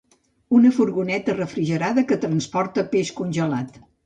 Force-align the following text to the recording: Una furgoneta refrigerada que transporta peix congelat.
Una 0.59 0.71
furgoneta 0.77 1.35
refrigerada 1.37 2.05
que 2.13 2.19
transporta 2.25 2.87
peix 2.97 3.13
congelat. 3.23 3.81